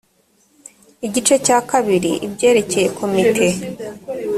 [1.07, 3.47] igice cya kabiri ibyerekeye komite